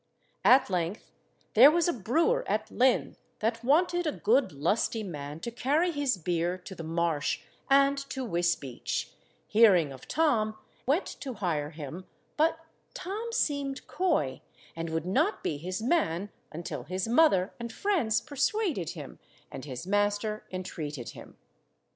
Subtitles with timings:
[0.43, 1.11] At length
[1.53, 6.17] there was a brewer at Lynn that wanted a good lusty man to carry his
[6.17, 9.11] beer to the Marsh and to Wisbeach,
[9.45, 12.57] hearing of Tom, went to hire him, but
[12.95, 14.41] Tom seemed coy,
[14.75, 19.19] and would not be his man until his mother and friends persuaded him,
[19.51, 21.37] and his master entreated him.